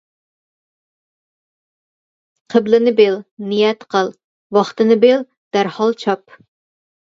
[2.55, 3.19] قىبلىنى بىل،
[3.51, 4.11] نىيەت قىل،
[4.59, 5.25] ۋاقتىنى بىل
[5.59, 6.45] دەرھال چاپ.